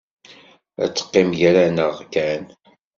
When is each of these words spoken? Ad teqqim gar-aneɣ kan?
Ad 0.83 0.91
teqqim 0.95 1.29
gar-aneɣ 1.39 1.95
kan? 2.13 2.43